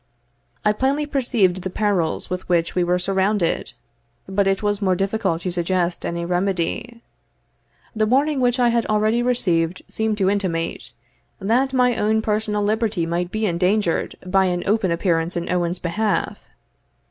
I 0.65 0.73
plainly 0.73 1.05
perceived 1.05 1.61
the 1.61 1.69
perils 1.69 2.27
with 2.27 2.49
which 2.49 2.73
we 2.73 2.83
were 2.83 2.97
surrounded, 2.97 3.73
but 4.27 4.47
it 4.47 4.63
was 4.63 4.81
more 4.81 4.95
difficult 4.95 5.43
to 5.43 5.51
suggest 5.51 6.07
any 6.07 6.25
remedy. 6.25 7.03
The 7.95 8.07
warning 8.07 8.39
which 8.41 8.59
I 8.59 8.69
had 8.69 8.87
already 8.87 9.21
received 9.21 9.83
seemed 9.89 10.17
to 10.17 10.27
intimate, 10.27 10.93
that 11.39 11.71
my 11.71 11.95
own 11.97 12.23
personal 12.23 12.63
liberty 12.63 13.05
might 13.05 13.29
be 13.29 13.45
endangered 13.45 14.15
by 14.25 14.45
an 14.45 14.63
open 14.65 14.89
appearance 14.89 15.37
in 15.37 15.51
Owen's 15.51 15.77
behalf. 15.77 16.39